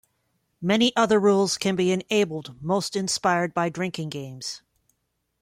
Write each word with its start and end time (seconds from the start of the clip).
Many 0.63 0.95
other 0.95 1.19
rules 1.19 1.59
can 1.59 1.75
be 1.75 1.91
enabled, 1.91 2.59
most 2.59 2.95
inspired 2.95 3.53
by 3.53 3.69
drinking 3.69 4.09
games. 4.09 4.63